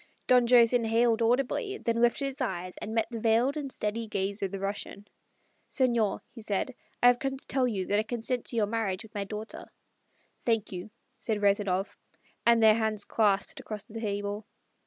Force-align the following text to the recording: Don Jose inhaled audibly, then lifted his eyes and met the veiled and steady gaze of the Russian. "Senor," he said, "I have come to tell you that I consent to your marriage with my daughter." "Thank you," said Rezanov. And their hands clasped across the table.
Don 0.25 0.47
Jose 0.47 0.75
inhaled 0.75 1.21
audibly, 1.21 1.77
then 1.77 2.01
lifted 2.01 2.25
his 2.25 2.41
eyes 2.41 2.75
and 2.77 2.95
met 2.95 3.05
the 3.11 3.19
veiled 3.19 3.55
and 3.55 3.71
steady 3.71 4.07
gaze 4.07 4.41
of 4.41 4.49
the 4.49 4.57
Russian. 4.57 5.07
"Senor," 5.69 6.23
he 6.33 6.41
said, 6.41 6.73
"I 7.03 7.05
have 7.05 7.19
come 7.19 7.37
to 7.37 7.45
tell 7.45 7.67
you 7.67 7.85
that 7.85 7.99
I 7.99 8.01
consent 8.01 8.45
to 8.45 8.55
your 8.55 8.65
marriage 8.65 9.03
with 9.03 9.13
my 9.13 9.25
daughter." 9.25 9.71
"Thank 10.43 10.71
you," 10.71 10.89
said 11.17 11.43
Rezanov. 11.43 11.95
And 12.47 12.63
their 12.63 12.73
hands 12.73 13.05
clasped 13.05 13.59
across 13.59 13.83
the 13.83 14.01
table. 14.01 14.47